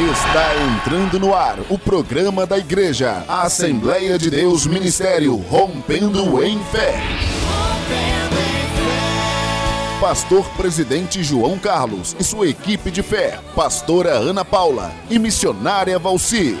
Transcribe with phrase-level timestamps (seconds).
[0.00, 6.62] Está entrando no ar o programa da igreja, a Assembleia de Deus Ministério, Rompendo em
[6.66, 7.02] Fé.
[10.00, 16.56] Pastor Presidente João Carlos e sua equipe de fé, Pastora Ana Paula e Missionária Valcir.